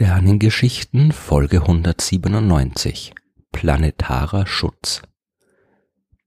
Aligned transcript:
Sternengeschichten 0.00 1.12
Folge 1.12 1.60
197 1.60 3.12
Planetarer 3.52 4.46
Schutz 4.46 5.02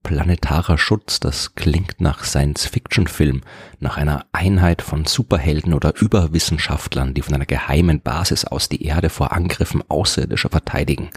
Planetarer 0.03 0.77
Schutz, 0.77 1.19
das 1.19 1.55
klingt 1.55 1.99
nach 1.99 2.23
Science-Fiction-Film, 2.23 3.41
nach 3.79 3.97
einer 3.97 4.27
Einheit 4.31 4.83
von 4.83 5.05
Superhelden 5.05 5.73
oder 5.73 5.99
Überwissenschaftlern, 5.99 7.15
die 7.15 7.23
von 7.23 7.33
einer 7.33 7.47
geheimen 7.47 7.99
Basis 7.99 8.45
aus 8.45 8.69
die 8.69 8.85
Erde 8.85 9.09
vor 9.09 9.31
Angriffen 9.31 9.83
Außerirdischer 9.89 10.49
verteidigen. 10.49 11.09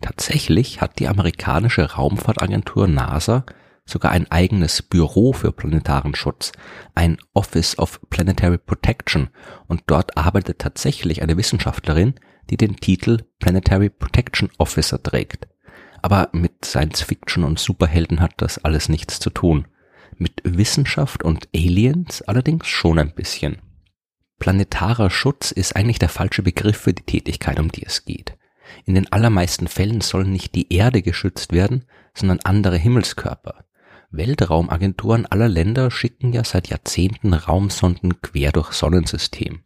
Tatsächlich 0.00 0.80
hat 0.80 0.98
die 0.98 1.08
amerikanische 1.08 1.92
Raumfahrtagentur 1.92 2.88
NASA 2.88 3.44
sogar 3.86 4.10
ein 4.12 4.30
eigenes 4.30 4.82
Büro 4.82 5.32
für 5.32 5.52
planetaren 5.52 6.14
Schutz, 6.14 6.52
ein 6.94 7.18
Office 7.32 7.78
of 7.78 8.00
Planetary 8.10 8.58
Protection, 8.58 9.28
und 9.68 9.84
dort 9.86 10.16
arbeitet 10.16 10.58
tatsächlich 10.58 11.22
eine 11.22 11.36
Wissenschaftlerin, 11.36 12.14
die 12.50 12.56
den 12.56 12.76
Titel 12.76 13.22
Planetary 13.38 13.88
Protection 13.88 14.50
Officer 14.58 15.02
trägt. 15.02 15.48
Aber 16.02 16.28
mit 16.32 16.64
Science 16.64 17.02
Fiction 17.02 17.44
und 17.44 17.58
Superhelden 17.58 18.20
hat 18.20 18.34
das 18.38 18.58
alles 18.58 18.88
nichts 18.88 19.18
zu 19.18 19.30
tun. 19.30 19.66
Mit 20.18 20.42
Wissenschaft 20.44 21.22
und 21.22 21.48
Aliens 21.54 22.22
allerdings 22.22 22.66
schon 22.66 22.98
ein 22.98 23.14
bisschen. 23.14 23.58
Planetarer 24.38 25.10
Schutz 25.10 25.50
ist 25.50 25.76
eigentlich 25.76 25.98
der 25.98 26.08
falsche 26.08 26.42
Begriff 26.42 26.76
für 26.76 26.92
die 26.92 27.02
Tätigkeit, 27.02 27.58
um 27.58 27.72
die 27.72 27.84
es 27.84 28.04
geht. 28.04 28.36
In 28.84 28.94
den 28.94 29.10
allermeisten 29.12 29.68
Fällen 29.68 30.00
sollen 30.00 30.30
nicht 30.30 30.54
die 30.54 30.72
Erde 30.72 31.02
geschützt 31.02 31.52
werden, 31.52 31.84
sondern 32.14 32.40
andere 32.44 32.76
Himmelskörper. 32.76 33.64
Weltraumagenturen 34.16 35.26
aller 35.26 35.48
Länder 35.48 35.90
schicken 35.90 36.32
ja 36.32 36.44
seit 36.44 36.68
Jahrzehnten 36.68 37.34
Raumsonden 37.34 38.20
quer 38.22 38.52
durchs 38.52 38.78
Sonnensystem. 38.78 39.60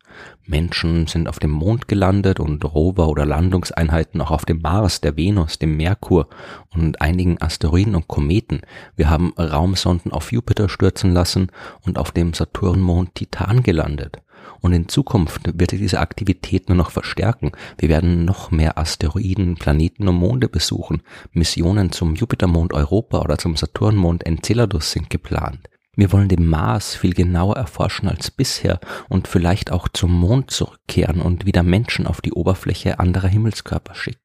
Menschen 0.45 1.07
sind 1.07 1.29
auf 1.29 1.39
dem 1.39 1.51
Mond 1.51 1.89
gelandet 1.89 2.41
und 2.41 2.65
Rover 2.65 3.09
oder 3.09 3.25
Landungseinheiten 3.25 4.21
auch 4.21 4.31
auf 4.31 4.45
dem 4.45 4.61
Mars, 4.61 5.01
der 5.01 5.17
Venus, 5.17 5.59
dem 5.59 5.77
Merkur 5.77 6.29
und 6.71 7.01
einigen 7.01 7.41
Asteroiden 7.41 7.95
und 7.95 8.09
Kometen. 8.09 8.63
Wir 8.97 9.09
haben 9.09 9.33
Raumsonden 9.39 10.13
auf 10.13 10.33
Jupiter 10.33 10.69
stürzen 10.69 11.13
lassen 11.13 11.53
und 11.87 11.99
auf 11.99 12.11
dem 12.11 12.35
Saturnmond 12.35 13.15
Titan 13.15 13.63
gelandet. 13.63 14.19
Und 14.61 14.73
in 14.73 14.89
Zukunft 14.89 15.59
wird 15.59 15.73
diese 15.73 16.01
Aktivität 16.01 16.69
nur 16.69 16.77
noch 16.77 16.91
verstärken. 16.91 17.53
Wir 17.79 17.89
werden 17.89 18.25
noch 18.25 18.51
mehr 18.51 18.79
Asteroiden, 18.79 19.55
Planeten 19.55 20.07
und 20.07 20.17
Monde 20.17 20.49
besuchen. 20.49 21.03
Missionen 21.33 21.93
zum 21.93 22.15
Jupitermond 22.15 22.73
Europa 22.73 23.21
oder 23.21 23.39
zum 23.39 23.57
Saturnmond 23.57 24.25
Enceladus 24.27 24.93
sind 24.93 25.09
geplant. 25.11 25.69
Wir 25.97 26.13
wollen 26.13 26.29
den 26.29 26.47
Mars 26.47 26.95
viel 26.95 27.15
genauer 27.15 27.57
erforschen 27.57 28.09
als 28.09 28.31
bisher 28.31 28.81
und 29.09 29.29
vielleicht 29.29 29.73
auch 29.73 29.89
zum 29.89 30.13
Mond 30.13 30.51
zurückkehren 30.51 31.21
und 31.21 31.47
wieder 31.47 31.63
Menschen 31.63 32.07
auf 32.07 32.21
die 32.21 32.33
Oberfläche 32.33 33.01
anderer 33.01 33.29
Himmelskörper 33.29 33.95
schicken. 33.95 34.21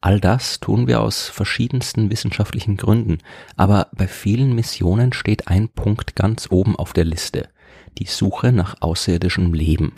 All 0.00 0.18
das 0.18 0.60
tun 0.60 0.86
wir 0.86 1.00
aus 1.02 1.28
verschiedensten 1.28 2.10
wissenschaftlichen 2.10 2.78
Gründen, 2.78 3.18
aber 3.56 3.88
bei 3.94 4.08
vielen 4.08 4.54
Missionen 4.54 5.12
steht 5.12 5.48
ein 5.48 5.68
Punkt 5.68 6.16
ganz 6.16 6.48
oben 6.50 6.74
auf 6.74 6.94
der 6.94 7.04
Liste 7.04 7.50
die 7.98 8.06
Suche 8.06 8.52
nach 8.52 8.76
außerirdischem 8.80 9.52
Leben. 9.52 9.92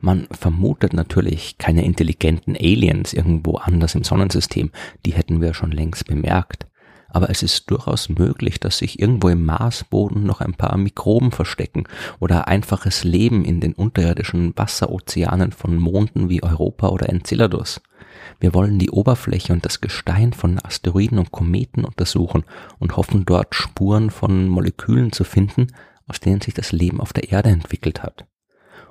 Man 0.00 0.26
vermutet 0.30 0.92
natürlich 0.92 1.58
keine 1.58 1.84
intelligenten 1.84 2.56
Aliens 2.56 3.12
irgendwo 3.12 3.56
anders 3.56 3.94
im 3.94 4.04
Sonnensystem, 4.04 4.70
die 5.04 5.12
hätten 5.12 5.40
wir 5.40 5.54
schon 5.54 5.70
längst 5.70 6.06
bemerkt. 6.06 6.66
Aber 7.14 7.28
es 7.28 7.42
ist 7.42 7.70
durchaus 7.70 8.08
möglich, 8.08 8.58
dass 8.58 8.78
sich 8.78 8.98
irgendwo 8.98 9.28
im 9.28 9.44
Marsboden 9.44 10.24
noch 10.24 10.40
ein 10.40 10.54
paar 10.54 10.78
Mikroben 10.78 11.30
verstecken 11.30 11.84
oder 12.20 12.48
einfaches 12.48 13.04
Leben 13.04 13.44
in 13.44 13.60
den 13.60 13.74
unterirdischen 13.74 14.54
Wasserozeanen 14.56 15.52
von 15.52 15.76
Monden 15.76 16.30
wie 16.30 16.42
Europa 16.42 16.88
oder 16.88 17.10
Enceladus. 17.10 17.82
Wir 18.40 18.54
wollen 18.54 18.78
die 18.78 18.90
Oberfläche 18.90 19.52
und 19.52 19.64
das 19.64 19.82
Gestein 19.82 20.32
von 20.32 20.58
Asteroiden 20.58 21.18
und 21.18 21.32
Kometen 21.32 21.84
untersuchen 21.84 22.44
und 22.78 22.96
hoffen 22.96 23.26
dort 23.26 23.54
Spuren 23.54 24.10
von 24.10 24.48
Molekülen 24.48 25.12
zu 25.12 25.24
finden, 25.24 25.68
aus 26.06 26.20
denen 26.20 26.40
sich 26.40 26.54
das 26.54 26.72
Leben 26.72 27.00
auf 27.00 27.12
der 27.12 27.30
Erde 27.30 27.50
entwickelt 27.50 28.02
hat. 28.02 28.26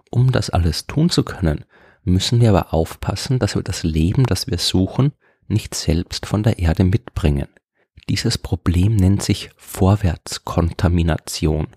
Um 0.10 0.32
das 0.32 0.50
alles 0.50 0.88
tun 0.88 1.10
zu 1.10 1.24
können, 1.24 1.66
müssen 2.04 2.42
wir 2.42 2.50
aber 2.50 2.74
aufpassen, 2.74 3.40
dass 3.40 3.56
wir 3.56 3.64
das 3.64 3.84
Leben, 3.84 4.26
das 4.26 4.48
wir 4.48 4.58
suchen, 4.58 5.14
nicht 5.48 5.76
selbst 5.76 6.26
von 6.26 6.44
der 6.44 6.60
Erde 6.60 6.84
mitbringen. 6.84 7.48
Dieses 8.10 8.38
Problem 8.38 8.96
nennt 8.96 9.24
sich 9.24 9.52
Vorwärtskontamination. 9.58 11.68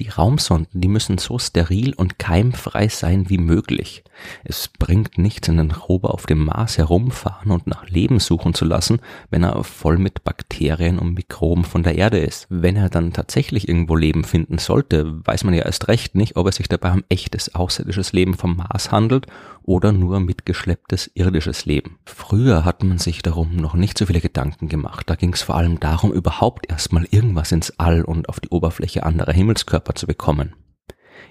Die 0.00 0.08
Raumsonden, 0.08 0.80
die 0.80 0.88
müssen 0.88 1.18
so 1.18 1.38
steril 1.38 1.92
und 1.94 2.18
keimfrei 2.18 2.88
sein 2.88 3.28
wie 3.28 3.36
möglich. 3.36 4.02
Es 4.44 4.68
bringt 4.68 5.18
nichts, 5.18 5.50
einen 5.50 5.72
Rover 5.72 6.14
auf 6.14 6.24
dem 6.24 6.46
Mars 6.46 6.78
herumfahren 6.78 7.50
und 7.50 7.66
nach 7.66 7.86
Leben 7.86 8.18
suchen 8.18 8.54
zu 8.54 8.64
lassen, 8.64 9.00
wenn 9.28 9.42
er 9.42 9.62
voll 9.62 9.98
mit 9.98 10.24
Bakterien 10.24 10.98
und 10.98 11.12
Mikroben 11.12 11.64
von 11.64 11.82
der 11.82 11.96
Erde 11.96 12.18
ist. 12.18 12.46
Wenn 12.48 12.76
er 12.76 12.88
dann 12.88 13.12
tatsächlich 13.12 13.68
irgendwo 13.68 13.94
Leben 13.94 14.24
finden 14.24 14.56
sollte, 14.56 15.20
weiß 15.26 15.44
man 15.44 15.52
ja 15.52 15.66
erst 15.66 15.88
recht 15.88 16.14
nicht, 16.14 16.36
ob 16.36 16.46
es 16.46 16.56
sich 16.56 16.68
dabei 16.68 16.92
um 16.92 17.04
echtes 17.10 17.54
außerirdisches 17.54 18.14
Leben 18.14 18.32
vom 18.32 18.56
Mars 18.56 18.90
handelt 18.90 19.26
oder 19.62 19.92
nur 19.92 20.20
mitgeschlepptes 20.20 21.10
irdisches 21.14 21.64
Leben. 21.64 21.98
Früher 22.04 22.64
hat 22.64 22.82
man 22.82 22.98
sich 22.98 23.22
darum 23.22 23.56
noch 23.56 23.74
nicht 23.74 23.98
so 23.98 24.06
viele 24.06 24.20
Gedanken 24.20 24.68
gemacht. 24.68 25.08
Da 25.08 25.14
ging 25.14 25.32
es 25.32 25.42
vor 25.42 25.56
allem 25.56 25.80
darum, 25.80 26.12
überhaupt 26.12 26.70
erstmal 26.70 27.06
irgendwas 27.10 27.52
ins 27.52 27.78
All 27.78 28.02
und 28.02 28.28
auf 28.28 28.40
die 28.40 28.48
Oberfläche 28.48 29.04
anderer 29.04 29.32
Himmelskörper 29.32 29.94
zu 29.94 30.06
bekommen. 30.06 30.54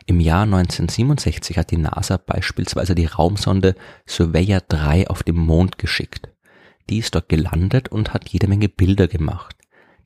Im 0.05 0.19
Jahr 0.19 0.43
1967 0.43 1.57
hat 1.57 1.71
die 1.71 1.77
NASA 1.77 2.17
beispielsweise 2.17 2.95
die 2.95 3.05
Raumsonde 3.05 3.75
Surveyor 4.07 4.61
3 4.67 5.07
auf 5.07 5.23
dem 5.23 5.37
Mond 5.37 5.77
geschickt. 5.77 6.29
Die 6.89 6.97
ist 6.97 7.13
dort 7.13 7.29
gelandet 7.29 7.89
und 7.89 8.13
hat 8.13 8.29
jede 8.29 8.47
Menge 8.47 8.69
Bilder 8.69 9.07
gemacht. 9.07 9.55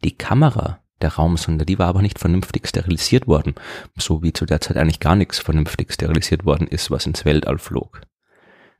Die 0.03 0.17
Kamera 0.17 0.79
der 1.03 1.13
Raumsonde, 1.13 1.65
die 1.65 1.79
war 1.79 1.87
aber 1.87 2.01
nicht 2.01 2.17
vernünftig 2.17 2.67
sterilisiert 2.67 3.27
worden, 3.27 3.55
so 3.97 4.23
wie 4.23 4.33
zu 4.33 4.45
der 4.45 4.61
Zeit 4.61 4.77
eigentlich 4.77 4.99
gar 4.99 5.15
nichts 5.15 5.39
vernünftig 5.39 5.93
sterilisiert 5.93 6.45
worden 6.45 6.67
ist, 6.67 6.91
was 6.91 7.05
ins 7.05 7.25
Weltall 7.25 7.59
flog. 7.59 8.01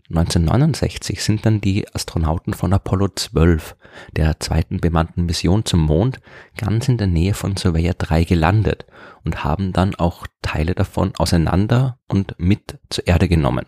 1969 0.09 1.24
sind 1.24 1.46
dann 1.46 1.62
die 1.62 1.88
Astronauten 1.94 2.53
von 2.53 2.74
Apollo 2.74 3.09
12, 3.16 3.78
der 4.18 4.38
zweiten 4.40 4.81
bemannten 4.81 5.25
Mission 5.25 5.64
zum 5.64 5.80
Mond, 5.80 6.19
ganz 6.58 6.90
in 6.90 6.97
der 6.97 7.08
Nähe 7.08 7.34
von 7.34 7.56
Surveyor 7.56 7.94
3 7.94 8.25
gelandet 8.25 8.86
und 9.24 9.46
haben 9.46 9.72
dann 9.72 9.96
auch 9.96 10.28
Teile 10.42 10.75
davon 10.75 11.13
auseinander 11.18 12.00
und 12.09 12.36
mit 12.38 12.80
zur 12.90 13.08
Erde 13.08 13.30
genommen. 13.30 13.66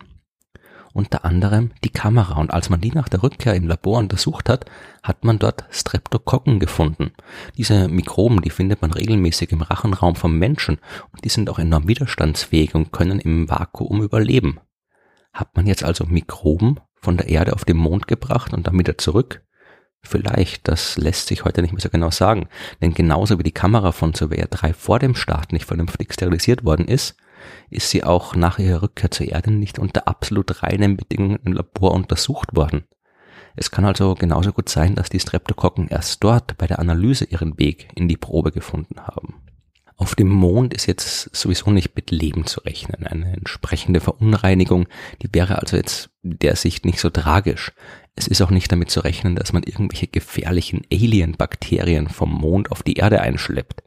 Unter 0.91 1.25
anderem 1.25 1.72
die 1.84 1.90
Kamera 1.90 2.40
und 2.40 2.51
als 2.51 2.69
man 2.69 2.79
die 2.79 2.91
nach 2.91 3.09
der 3.09 3.24
Rückkehr 3.24 3.53
im 3.53 3.68
Labor 3.68 4.00
untersucht 4.00 4.47
hat, 4.50 4.66
hat 5.03 5.24
man 5.24 5.40
dort 5.40 5.66
Streptokokken 5.69 6.59
gefunden. 6.59 7.12
Diese 7.57 7.88
Mikroben, 7.88 8.41
die 8.41 8.50
findet 8.50 8.81
man 8.81 8.91
regelmäßig 8.91 9.51
im 9.51 9.62
Rachenraum 9.62 10.16
vom 10.16 10.38
Menschen 10.38 10.79
und 11.12 11.24
die 11.24 11.29
sind 11.29 11.50
auch 11.50 11.59
enorm 11.59 11.88
widerstandsfähig 11.88 12.75
und 12.75 12.91
können 12.91 13.19
im 13.19 13.50
Vakuum 13.50 14.03
überleben. 14.03 14.59
Hat 15.35 15.53
man 15.57 15.68
jetzt 15.68 15.84
also 15.84 16.06
Mikroben 16.06 16.79
von 16.96 17.18
der 17.18 17.28
Erde 17.28 17.51
auf 17.53 17.66
den 17.66 17.75
Mond 17.75 18.07
gebracht 18.07 18.53
und 18.53 18.68
dann 18.68 18.79
wieder 18.79 18.97
zurück? 18.97 19.44
Vielleicht, 20.01 20.69
das 20.69 20.97
lässt 20.97 21.28
sich 21.28 21.44
heute 21.44 21.62
nicht 21.62 21.73
mehr 21.73 21.81
so 21.81 21.90
genau 21.90 22.09
sagen. 22.09 22.47
Denn 22.81 22.94
genauso 22.94 23.38
wie 23.38 23.44
die 23.44 23.51
Kamera 23.51 23.91
von 23.91 24.13
Surveyor 24.13 24.47
3 24.47 24.74
vor 24.74 24.97
dem 25.00 25.13
Start 25.13 25.51
nicht 25.51 25.66
vernünftig 25.66 26.13
sterilisiert 26.13 26.63
worden 26.63 26.88
ist, 26.88 27.18
ist 27.69 27.90
sie 27.90 28.06
auch 28.06 28.35
nach 28.35 28.59
ihrer 28.59 28.81
Rückkehr 28.81 29.12
zur 29.12 29.27
Erde 29.27 29.51
nicht 29.51 29.77
unter 29.77 30.07
absolut 30.07 30.63
reinen 30.63 30.95
Bedingungen 30.95 31.39
im 31.44 31.51
Labor 31.51 31.92
untersucht 31.92 32.56
worden. 32.56 32.86
Es 33.57 33.71
kann 33.71 33.83
also 33.83 34.15
genauso 34.15 34.54
gut 34.54 34.69
sein, 34.69 34.95
dass 34.95 35.09
die 35.09 35.19
Streptokokken 35.19 35.89
erst 35.89 36.24
dort 36.24 36.57
bei 36.57 36.65
der 36.65 36.80
Analyse 36.80 37.25
ihren 37.25 37.59
Weg 37.59 37.89
in 37.95 38.07
die 38.07 38.18
Probe 38.18 38.54
gefunden 38.54 39.01
haben. 39.01 39.42
Auf 39.97 40.15
dem 40.15 40.30
Mond 40.30 40.74
ist 40.74 40.88
jetzt 40.88 41.33
sowieso 41.33 41.71
nicht 41.71 41.95
mit 41.95 42.12
Leben 42.12 42.45
zu 42.45 42.59
rechnen. 42.62 43.07
Eine 43.07 43.33
entsprechende 43.33 44.01
Verunreinigung, 44.01 44.88
die 45.21 45.30
wäre 45.31 45.59
also 45.59 45.77
jetzt 45.77 46.09
der 46.21 46.57
Sicht 46.57 46.86
nicht 46.86 47.00
so 47.00 47.09
tragisch. 47.09 47.71
Es 48.15 48.27
ist 48.27 48.42
auch 48.42 48.50
nicht 48.50 48.71
damit 48.71 48.92
zu 48.92 49.00
rechnen, 49.00 49.36
dass 49.36 49.53
man 49.53 49.63
irgendwelche 49.63 50.07
gefährlichen 50.07 50.81
Alien-Bakterien 50.92 52.09
vom 52.09 52.31
Mond 52.31 52.71
auf 52.71 52.83
die 52.83 52.95
Erde 52.95 53.21
einschleppt. 53.21 53.83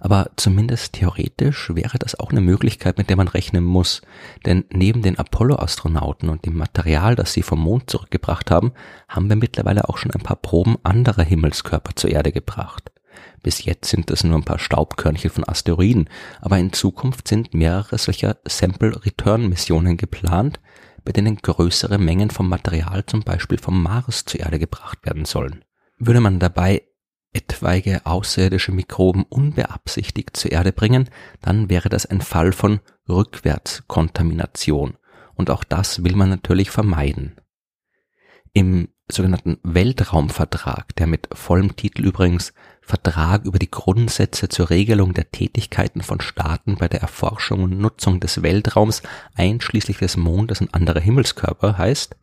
Aber 0.00 0.30
zumindest 0.36 0.94
theoretisch 0.94 1.70
wäre 1.74 1.98
das 1.98 2.18
auch 2.18 2.30
eine 2.30 2.40
Möglichkeit, 2.40 2.98
mit 2.98 3.10
der 3.10 3.16
man 3.16 3.28
rechnen 3.28 3.64
muss. 3.64 4.02
Denn 4.46 4.64
neben 4.70 5.02
den 5.02 5.18
Apollo-Astronauten 5.18 6.30
und 6.30 6.46
dem 6.46 6.56
Material, 6.56 7.14
das 7.14 7.32
sie 7.32 7.42
vom 7.42 7.60
Mond 7.60 7.90
zurückgebracht 7.90 8.50
haben, 8.50 8.72
haben 9.08 9.28
wir 9.28 9.36
mittlerweile 9.36 9.88
auch 9.88 9.98
schon 9.98 10.10
ein 10.10 10.22
paar 10.22 10.36
Proben 10.36 10.76
anderer 10.82 11.22
Himmelskörper 11.22 11.94
zur 11.94 12.10
Erde 12.10 12.32
gebracht. 12.32 12.93
Bis 13.42 13.64
jetzt 13.64 13.90
sind 13.90 14.10
das 14.10 14.24
nur 14.24 14.36
ein 14.36 14.44
paar 14.44 14.58
Staubkörnchen 14.58 15.30
von 15.30 15.48
Asteroiden, 15.48 16.08
aber 16.40 16.58
in 16.58 16.72
Zukunft 16.72 17.28
sind 17.28 17.54
mehrere 17.54 17.98
solcher 17.98 18.38
Sample-Return-Missionen 18.46 19.96
geplant, 19.96 20.60
bei 21.04 21.12
denen 21.12 21.36
größere 21.36 21.98
Mengen 21.98 22.30
vom 22.30 22.48
Material 22.48 23.04
zum 23.06 23.22
Beispiel 23.22 23.58
vom 23.58 23.82
Mars 23.82 24.24
zur 24.24 24.40
Erde 24.40 24.58
gebracht 24.58 25.04
werden 25.04 25.24
sollen. 25.24 25.64
Würde 25.98 26.20
man 26.20 26.38
dabei 26.38 26.82
etwaige 27.34 28.06
außerirdische 28.06 28.72
Mikroben 28.72 29.24
unbeabsichtigt 29.24 30.36
zur 30.36 30.52
Erde 30.52 30.72
bringen, 30.72 31.10
dann 31.42 31.68
wäre 31.68 31.88
das 31.88 32.06
ein 32.06 32.20
Fall 32.20 32.52
von 32.52 32.80
Rückwärtskontamination 33.08 34.96
und 35.34 35.50
auch 35.50 35.64
das 35.64 36.04
will 36.04 36.14
man 36.16 36.30
natürlich 36.30 36.70
vermeiden. 36.70 37.36
Im 38.52 38.88
sogenannten 39.10 39.58
Weltraumvertrag, 39.62 40.94
der 40.96 41.06
mit 41.06 41.28
vollem 41.32 41.76
Titel 41.76 42.04
übrigens 42.04 42.54
Vertrag 42.86 43.44
über 43.44 43.58
die 43.58 43.70
Grundsätze 43.70 44.48
zur 44.48 44.68
Regelung 44.68 45.14
der 45.14 45.30
Tätigkeiten 45.30 46.02
von 46.02 46.20
Staaten 46.20 46.76
bei 46.76 46.86
der 46.86 47.00
Erforschung 47.00 47.62
und 47.62 47.78
Nutzung 47.78 48.20
des 48.20 48.42
Weltraums 48.42 49.02
einschließlich 49.34 49.98
des 49.98 50.18
Mondes 50.18 50.60
und 50.60 50.74
anderer 50.74 51.00
Himmelskörper 51.00 51.78
heißt, 51.78 52.16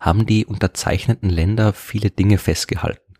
haben 0.00 0.24
die 0.24 0.46
unterzeichneten 0.46 1.28
Länder 1.28 1.72
viele 1.74 2.10
Dinge 2.10 2.38
festgehalten. 2.38 3.14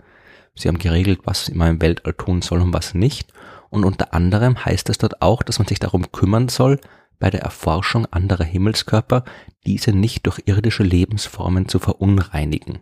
Sie 0.55 0.69
haben 0.69 0.79
geregelt, 0.79 1.21
was 1.25 1.53
man 1.53 1.75
im 1.75 1.83
Weltall 1.83 2.15
tun 2.15 2.41
soll 2.43 2.63
und 2.63 2.73
was 2.73 2.95
nicht. 2.95 3.33
Und 3.71 3.85
unter 3.85 4.15
anderem 4.15 4.65
heißt 4.65 4.89
es 4.89 4.99
dort 4.99 5.21
auch, 5.21 5.43
dass 5.43 5.59
man 5.59 5.69
sich 5.69 5.79
darum 5.79 6.11
kümmern 6.11 6.49
soll, 6.49 6.81
bei 7.19 7.31
der 7.31 7.43
Erforschung 7.43 8.07
anderer 8.07 8.45
Himmelskörper 8.45 9.25
diese 9.67 9.93
nicht 9.93 10.27
durch 10.27 10.41
irdische 10.47 10.85
Lebensformen 10.85 11.69
zu 11.69 11.79
verunreinigen. 11.79 12.81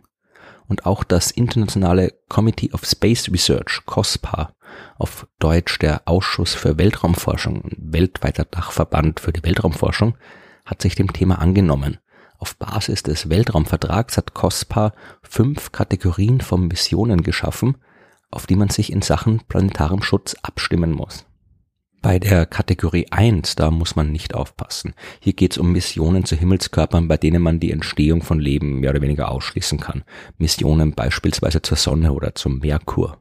Und 0.67 0.85
auch 0.85 1.03
das 1.03 1.31
internationale 1.31 2.13
Committee 2.27 2.71
of 2.73 2.85
Space 2.85 3.29
Research, 3.31 3.83
COSPA, 3.85 4.53
auf 4.97 5.27
Deutsch 5.39 5.79
der 5.79 6.01
Ausschuss 6.05 6.53
für 6.53 6.77
Weltraumforschung, 6.77 7.69
weltweiter 7.77 8.45
Dachverband 8.45 9.19
für 9.19 9.31
die 9.31 9.43
Weltraumforschung, 9.43 10.17
hat 10.65 10.81
sich 10.81 10.95
dem 10.95 11.13
Thema 11.13 11.39
angenommen. 11.39 11.97
Auf 12.37 12.55
Basis 12.57 13.01
des 13.01 13.29
Weltraumvertrags 13.29 14.17
hat 14.17 14.33
COSPA 14.33 14.93
fünf 15.23 15.71
Kategorien 15.71 16.41
von 16.41 16.67
Missionen 16.67 17.23
geschaffen, 17.23 17.77
auf 18.29 18.45
die 18.45 18.55
man 18.55 18.69
sich 18.69 18.91
in 18.91 19.01
Sachen 19.01 19.41
planetarem 19.47 20.03
Schutz 20.03 20.35
abstimmen 20.43 20.91
muss. 20.91 21.25
Bei 22.07 22.19
der 22.19 22.45
Kategorie 22.45 23.07
1, 23.11 23.55
da 23.55 23.69
muss 23.69 23.97
man 23.97 24.13
nicht 24.13 24.33
aufpassen. 24.33 24.93
Hier 25.19 25.33
geht 25.33 25.51
es 25.51 25.57
um 25.57 25.73
Missionen 25.73 26.23
zu 26.23 26.37
Himmelskörpern, 26.37 27.09
bei 27.09 27.17
denen 27.17 27.41
man 27.41 27.59
die 27.59 27.73
Entstehung 27.73 28.21
von 28.21 28.39
Leben 28.39 28.79
mehr 28.79 28.91
oder 28.91 29.01
weniger 29.01 29.29
ausschließen 29.29 29.77
kann. 29.81 30.05
Missionen 30.37 30.93
beispielsweise 30.93 31.61
zur 31.61 31.75
Sonne 31.75 32.13
oder 32.13 32.33
zum 32.33 32.59
Merkur. 32.59 33.17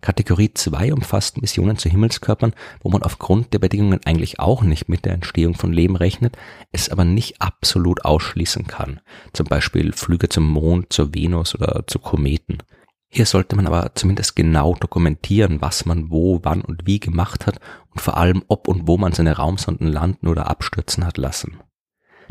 Kategorie 0.00 0.54
2 0.54 0.94
umfasst 0.94 1.42
Missionen 1.42 1.76
zu 1.76 1.90
Himmelskörpern, 1.90 2.54
wo 2.80 2.88
man 2.88 3.02
aufgrund 3.02 3.52
der 3.52 3.58
Bedingungen 3.58 4.00
eigentlich 4.06 4.40
auch 4.40 4.62
nicht 4.62 4.88
mit 4.88 5.04
der 5.04 5.12
Entstehung 5.12 5.52
von 5.52 5.74
Leben 5.74 5.96
rechnet, 5.96 6.34
es 6.72 6.88
aber 6.88 7.04
nicht 7.04 7.42
absolut 7.42 8.06
ausschließen 8.06 8.66
kann. 8.66 9.00
Zum 9.34 9.44
Beispiel 9.48 9.92
Flüge 9.92 10.30
zum 10.30 10.48
Mond, 10.48 10.94
zur 10.94 11.14
Venus 11.14 11.54
oder 11.54 11.84
zu 11.86 11.98
Kometen. 11.98 12.62
Hier 13.16 13.26
sollte 13.26 13.54
man 13.54 13.68
aber 13.68 13.92
zumindest 13.94 14.34
genau 14.34 14.74
dokumentieren, 14.74 15.60
was 15.60 15.86
man 15.86 16.10
wo, 16.10 16.40
wann 16.42 16.62
und 16.62 16.84
wie 16.84 16.98
gemacht 16.98 17.46
hat 17.46 17.60
und 17.92 18.00
vor 18.00 18.16
allem, 18.16 18.42
ob 18.48 18.66
und 18.66 18.88
wo 18.88 18.96
man 18.96 19.12
seine 19.12 19.36
Raumsonden 19.36 19.86
landen 19.86 20.26
oder 20.26 20.50
abstürzen 20.50 21.06
hat 21.06 21.16
lassen. 21.16 21.60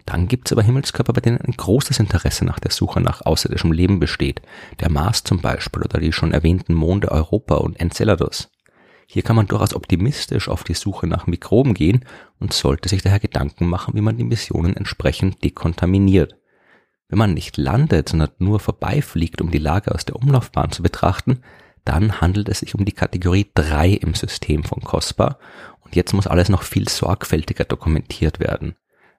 Dann 0.06 0.27
gibt's 0.27 0.51
aber 0.51 0.62
Himmelskörper, 0.62 1.13
bei 1.13 1.21
denen 1.21 1.39
ein 1.39 1.53
großes 1.53 2.00
Interesse 2.00 2.44
nach 2.44 2.59
der 2.59 2.71
Suche 2.71 3.00
nach 3.00 3.21
außerirdischem 3.21 3.71
Leben 3.71 4.01
besteht. 4.01 4.41
Der 4.81 4.91
Mars 4.91 5.24
zum 5.24 5.39
Beispiel 5.39 5.83
oder 5.83 6.01
die 6.01 6.12
schon 6.12 6.33
erwähnten 6.33 6.74
Monde 6.74 7.13
Europa 7.13 7.56
und 7.56 7.79
Enceladus. 7.79 8.51
Hier 9.07 9.21
kann 9.24 9.38
man 9.38 9.47
durchaus 9.47 9.74
optimistisch 9.74 10.50
auf 10.50 10.65
die 10.65 10.74
Suche 10.74 11.07
nach 11.07 11.27
Mikroben 11.27 11.75
gehen 11.75 12.03
und 12.41 12.51
sollte 12.51 12.89
sich 12.89 13.01
daher 13.01 13.21
Gedanken 13.21 13.68
machen, 13.68 13.94
wie 13.95 14.01
man 14.01 14.18
die 14.18 14.25
Missionen 14.25 14.75
entsprechend 14.75 15.45
dekontaminiert. 15.45 16.36
Wenn 17.13 17.19
man 17.19 17.36
nicht 17.36 17.57
landet, 17.57 18.10
sondern 18.10 18.31
nur 18.39 18.60
vorbeifliegt, 18.60 19.39
um 19.39 19.51
die 19.51 19.60
Lage 19.60 19.94
aus 19.94 20.04
der 20.04 20.15
Umlaufbahn 20.15 20.71
zu 20.71 20.81
betrachten, 20.81 21.44
dann 21.86 22.21
handelt 22.21 22.50
es 22.50 22.62
sich 22.62 22.74
um 22.74 22.86
die 22.86 22.92
Kategorie 22.92 23.51
3 23.54 23.89
im 23.89 24.15
System 24.15 24.63
von 24.63 24.81
COSPA 24.81 25.38
und 25.81 25.95
jetzt 25.95 26.13
muss 26.13 26.25
alles 26.25 26.50
noch 26.50 26.63
viel 26.63 26.89
sorgfältiger 26.89 27.65
dokumentiert 27.65 28.39
werden. 28.39 28.74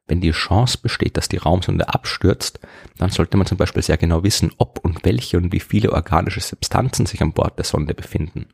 Wenn 0.09 0.21
die 0.21 0.33
Chance 0.33 0.79
besteht, 0.83 1.17
dass 1.17 1.29
die 1.29 1.37
Raumsonde 1.37 1.89
abstürzt, 1.89 2.59
dann 2.99 3.11
sollte 3.11 3.37
man 3.37 3.47
zum 3.47 3.59
Beispiel 3.59 3.85
sehr 3.85 3.97
genau 3.97 4.25
wissen, 4.25 4.51
ob 4.59 4.81
und 4.81 5.05
welche 5.05 5.37
und 5.37 5.53
wie 5.53 5.61
viele 5.61 5.93
organische 5.93 6.41
Substanzen 6.41 7.07
sich 7.07 7.23
an 7.23 7.33
Bord 7.33 7.59
der 7.59 7.65
Sonde 7.65 7.95
befinden. 7.95 8.47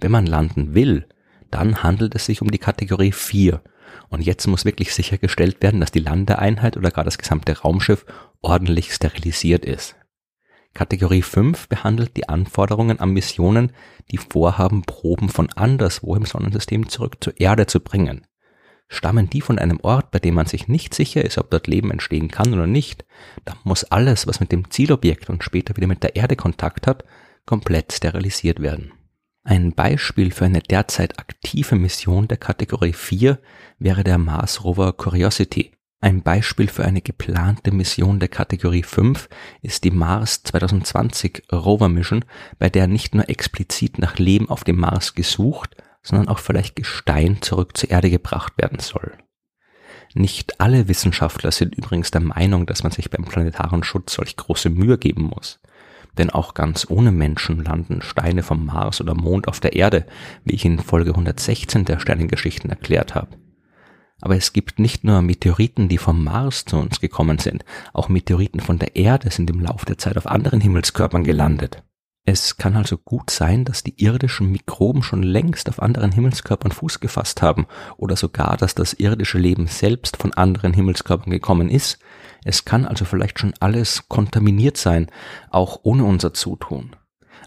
Wenn 0.00 0.12
man 0.12 0.24
landen 0.24 0.76
will, 0.76 1.08
dann 1.50 1.82
handelt 1.82 2.14
es 2.14 2.26
sich 2.26 2.42
um 2.42 2.50
die 2.52 2.58
Kategorie 2.58 3.10
4 3.10 3.60
und 4.08 4.22
jetzt 4.22 4.46
muss 4.46 4.64
wirklich 4.64 4.94
sichergestellt 4.94 5.62
werden, 5.62 5.80
dass 5.80 5.90
die 5.90 5.98
Landeeinheit 5.98 6.76
oder 6.76 6.90
gar 6.90 7.04
das 7.04 7.18
gesamte 7.18 7.58
Raumschiff 7.58 8.06
ordentlich 8.40 8.92
sterilisiert 8.94 9.64
ist. 9.64 9.96
Kategorie 10.74 11.22
5 11.22 11.68
behandelt 11.68 12.16
die 12.16 12.28
Anforderungen 12.28 13.00
an 13.00 13.10
Missionen, 13.10 13.72
die 14.10 14.18
vorhaben, 14.18 14.82
Proben 14.82 15.28
von 15.28 15.50
anderswo 15.52 16.14
im 16.14 16.24
Sonnensystem 16.24 16.88
zurück 16.88 17.16
zur 17.20 17.38
Erde 17.40 17.66
zu 17.66 17.80
bringen. 17.80 18.26
Stammen 18.88 19.28
die 19.28 19.40
von 19.40 19.58
einem 19.58 19.80
Ort, 19.82 20.10
bei 20.10 20.18
dem 20.18 20.34
man 20.34 20.46
sich 20.46 20.68
nicht 20.68 20.94
sicher 20.94 21.24
ist, 21.24 21.36
ob 21.36 21.50
dort 21.50 21.66
Leben 21.66 21.90
entstehen 21.90 22.30
kann 22.30 22.54
oder 22.54 22.66
nicht, 22.66 23.04
dann 23.44 23.56
muss 23.64 23.84
alles, 23.84 24.26
was 24.26 24.40
mit 24.40 24.50
dem 24.50 24.70
Zielobjekt 24.70 25.28
und 25.28 25.44
später 25.44 25.76
wieder 25.76 25.86
mit 25.86 26.02
der 26.02 26.16
Erde 26.16 26.36
Kontakt 26.36 26.86
hat, 26.86 27.04
komplett 27.44 27.92
sterilisiert 27.92 28.62
werden. 28.62 28.92
Ein 29.42 29.72
Beispiel 29.72 30.30
für 30.30 30.44
eine 30.44 30.60
derzeit 30.60 31.18
aktive 31.18 31.76
Mission 31.76 32.28
der 32.28 32.36
Kategorie 32.36 32.92
4 32.92 33.38
wäre 33.78 34.04
der 34.04 34.18
Mars 34.18 34.64
Rover 34.64 34.92
Curiosity. 34.92 35.72
Ein 36.00 36.22
Beispiel 36.22 36.68
für 36.68 36.84
eine 36.84 37.00
geplante 37.00 37.72
Mission 37.72 38.20
der 38.20 38.28
Kategorie 38.28 38.84
5 38.84 39.28
ist 39.62 39.82
die 39.82 39.90
Mars 39.90 40.44
2020 40.44 41.42
Rover 41.50 41.88
Mission, 41.88 42.24
bei 42.60 42.70
der 42.70 42.86
nicht 42.86 43.16
nur 43.16 43.28
explizit 43.28 43.98
nach 43.98 44.16
Leben 44.16 44.48
auf 44.48 44.62
dem 44.62 44.76
Mars 44.76 45.14
gesucht, 45.14 45.76
sondern 46.02 46.28
auch 46.28 46.38
vielleicht 46.38 46.76
Gestein 46.76 47.42
zurück 47.42 47.76
zur 47.76 47.90
Erde 47.90 48.10
gebracht 48.10 48.52
werden 48.58 48.78
soll. 48.78 49.12
Nicht 50.14 50.60
alle 50.60 50.86
Wissenschaftler 50.86 51.50
sind 51.50 51.74
übrigens 51.74 52.12
der 52.12 52.20
Meinung, 52.20 52.64
dass 52.64 52.84
man 52.84 52.92
sich 52.92 53.10
beim 53.10 53.24
planetaren 53.24 53.82
Schutz 53.82 54.14
solch 54.14 54.36
große 54.36 54.70
Mühe 54.70 54.98
geben 54.98 55.24
muss. 55.24 55.58
Denn 56.16 56.30
auch 56.30 56.54
ganz 56.54 56.86
ohne 56.88 57.10
Menschen 57.10 57.64
landen 57.64 58.02
Steine 58.02 58.44
vom 58.44 58.66
Mars 58.66 59.00
oder 59.00 59.14
Mond 59.14 59.48
auf 59.48 59.58
der 59.58 59.74
Erde, 59.74 60.06
wie 60.44 60.54
ich 60.54 60.64
in 60.64 60.78
Folge 60.78 61.10
116 61.10 61.84
der 61.84 61.98
Sternengeschichten 61.98 62.70
erklärt 62.70 63.16
habe. 63.16 63.36
Aber 64.20 64.36
es 64.36 64.52
gibt 64.52 64.78
nicht 64.78 65.04
nur 65.04 65.22
Meteoriten, 65.22 65.88
die 65.88 65.98
vom 65.98 66.24
Mars 66.24 66.64
zu 66.64 66.76
uns 66.76 67.00
gekommen 67.00 67.38
sind, 67.38 67.64
auch 67.92 68.08
Meteoriten 68.08 68.60
von 68.60 68.78
der 68.78 68.96
Erde 68.96 69.30
sind 69.30 69.48
im 69.50 69.60
Laufe 69.60 69.86
der 69.86 69.98
Zeit 69.98 70.16
auf 70.16 70.26
anderen 70.26 70.60
Himmelskörpern 70.60 71.24
gelandet. 71.24 71.82
Es 72.30 72.58
kann 72.58 72.76
also 72.76 72.98
gut 72.98 73.30
sein, 73.30 73.64
dass 73.64 73.82
die 73.82 74.04
irdischen 74.04 74.52
Mikroben 74.52 75.02
schon 75.02 75.22
längst 75.22 75.66
auf 75.70 75.80
anderen 75.80 76.12
Himmelskörpern 76.12 76.72
Fuß 76.72 77.00
gefasst 77.00 77.40
haben 77.40 77.66
oder 77.96 78.16
sogar, 78.16 78.58
dass 78.58 78.74
das 78.74 78.92
irdische 78.92 79.38
Leben 79.38 79.66
selbst 79.66 80.18
von 80.18 80.34
anderen 80.34 80.74
Himmelskörpern 80.74 81.30
gekommen 81.30 81.70
ist. 81.70 81.98
Es 82.44 82.66
kann 82.66 82.84
also 82.84 83.06
vielleicht 83.06 83.38
schon 83.38 83.54
alles 83.60 84.08
kontaminiert 84.08 84.76
sein, 84.76 85.06
auch 85.48 85.80
ohne 85.84 86.04
unser 86.04 86.34
Zutun. 86.34 86.96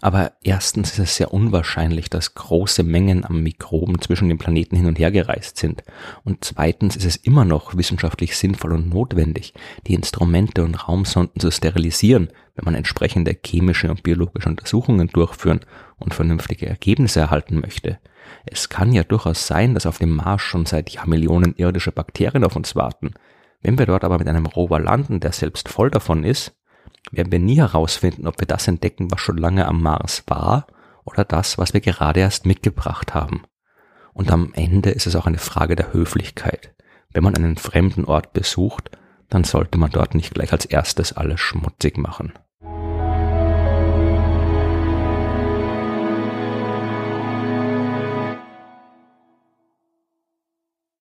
Aber 0.02 0.34
erstens 0.44 0.94
ist 0.94 1.00
es 1.00 1.16
sehr 1.16 1.32
unwahrscheinlich, 1.32 2.10
dass 2.10 2.34
große 2.34 2.82
Mengen 2.82 3.24
an 3.24 3.44
Mikroben 3.44 4.02
zwischen 4.02 4.30
den 4.30 4.40
Planeten 4.40 4.76
hin 4.76 4.88
und 4.88 4.98
her 4.98 5.12
gereist 5.12 5.58
sind. 5.58 5.84
Und 6.24 6.44
zweitens 6.44 6.96
ist 6.96 7.06
es 7.06 7.16
immer 7.16 7.46
noch 7.46 7.78
wissenschaftlich 7.78 8.36
sinnvoll 8.36 8.74
und 8.74 8.90
notwendig, 8.90 9.54
die 9.86 9.94
Instrumente 9.94 10.64
und 10.64 10.88
Raumsonden 10.88 11.40
zu 11.40 11.52
sterilisieren, 11.52 12.30
wenn 12.56 12.66
man 12.66 12.76
entsprechende 12.76 13.38
chemische 13.46 13.92
und 13.92 14.02
biologische 14.02 14.50
Untersuchungen 14.50 15.08
durchführen 15.08 15.60
und 15.98 16.16
vernünftige 16.16 16.66
Ergebnisse 16.68 17.20
erhalten 17.20 17.60
möchte. 17.60 18.00
Es 18.46 18.70
kann 18.70 18.92
ja 18.92 19.04
durchaus 19.04 19.46
sein, 19.46 19.76
dass 19.76 19.86
auf 19.86 20.00
dem 20.00 20.16
Mars 20.16 20.42
schon 20.42 20.66
seit 20.66 20.90
Jahrmillionen 20.90 21.56
irdische 21.58 21.92
Bakterien 21.92 22.44
auf 22.44 22.56
uns 22.56 22.76
warten. 22.76 23.14
Wenn 23.62 23.78
wir 23.78 23.86
dort 23.86 24.04
aber 24.04 24.18
mit 24.18 24.28
einem 24.28 24.48
Rover 24.48 24.80
landen, 24.80 25.20
der 25.20 25.32
selbst 25.32 25.70
voll 25.70 25.92
davon 25.92 26.24
ist, 26.24 26.56
werden 27.12 27.32
wir 27.32 27.40
nie 27.40 27.58
herausfinden, 27.58 28.28
ob 28.28 28.40
wir 28.40 28.48
das 28.48 28.68
entdecken, 28.68 29.12
was 29.12 29.22
schon 29.22 29.38
lange 29.38 29.68
am 29.68 29.82
Mars 29.82 30.24
war 30.28 30.68
oder 31.04 31.24
das, 31.24 31.58
was 31.58 31.74
wir 31.74 31.82
gerade 31.82 32.20
erst 32.20 32.46
mitgebracht 32.46 33.14
haben. 33.14 33.44
Und 34.14 34.32
am 34.32 34.54
Ende 34.54 34.92
ist 34.92 35.08
es 35.08 35.16
auch 35.16 35.26
eine 35.26 35.38
Frage 35.38 35.76
der 35.76 35.94
Höflichkeit. 35.94 36.76
Wenn 37.12 37.24
man 37.24 37.36
einen 37.36 37.58
fremden 37.58 38.06
Ort 38.06 38.34
besucht, 38.34 38.92
dann 39.30 39.44
sollte 39.44 39.78
man 39.78 39.92
dort 39.92 40.16
nicht 40.16 40.34
gleich 40.34 40.52
als 40.52 40.66
erstes 40.66 41.14
alles 41.14 41.40
schmutzig 41.40 41.98
machen. 41.98 42.34